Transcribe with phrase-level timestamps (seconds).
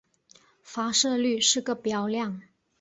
[0.63, 2.41] 发射率是个标量。